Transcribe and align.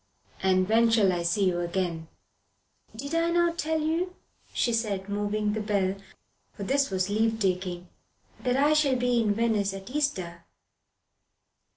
"And 0.41 0.67
when 0.67 0.89
shall 0.89 1.11
I 1.13 1.21
see 1.21 1.45
you 1.47 1.59
again?" 1.59 2.07
"Did 2.95 3.13
I 3.13 3.29
not 3.29 3.59
tell 3.59 3.79
you," 3.79 4.15
she 4.51 4.73
said, 4.73 5.07
moving 5.07 5.53
to 5.53 5.59
the 5.59 5.63
bell, 5.67 5.95
for 6.53 6.63
this 6.63 6.89
was 6.89 7.07
leave 7.07 7.39
taking 7.39 7.87
"that 8.41 8.57
I 8.57 8.73
shall 8.73 8.95
be 8.95 9.21
in 9.21 9.35
Venice 9.35 9.75
at 9.75 9.91
Easter?" 9.91 10.43